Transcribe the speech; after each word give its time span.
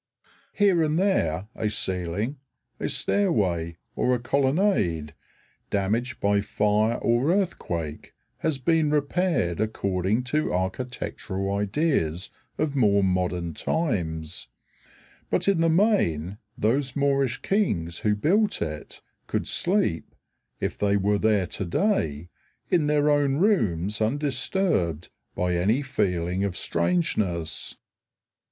Here 0.53 0.81
and 0.81 0.97
there 0.97 1.47
a 1.53 1.69
ceiling, 1.69 2.37
a 2.79 2.89
stairway, 2.89 3.77
or 3.95 4.15
a 4.15 4.19
colonnade, 4.19 5.13
damaged 5.69 6.19
by 6.19 6.41
fire 6.41 6.95
or 6.95 7.31
earthquake, 7.31 8.15
has 8.37 8.57
been 8.57 8.89
repaired 8.89 9.61
according 9.61 10.23
to 10.23 10.51
architectural 10.51 11.53
ideas 11.53 12.31
of 12.57 12.75
more 12.75 13.03
modern 13.03 13.53
times; 13.53 14.47
but 15.29 15.47
in 15.47 15.61
the 15.61 15.69
main 15.69 16.39
those 16.57 16.95
Moorish 16.95 17.43
kings 17.43 17.99
who 17.99 18.15
built 18.15 18.59
it 18.59 19.01
could 19.27 19.47
sleep, 19.47 20.15
if 20.59 20.79
they 20.79 20.97
were 20.97 21.19
there 21.19 21.45
today, 21.45 22.31
in 22.71 22.87
their 22.87 23.07
own 23.11 23.35
rooms 23.35 24.01
undisturbed 24.01 25.09
by 25.35 25.53
any 25.53 25.83
feeling 25.83 26.43
of 26.43 26.57
strangeness. 26.57 27.77